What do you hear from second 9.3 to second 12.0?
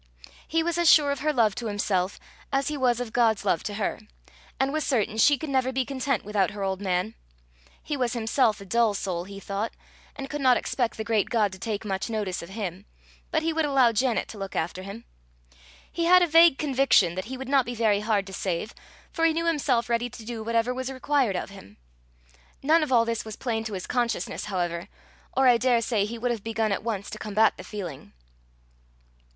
thought, and could not expect the great God to take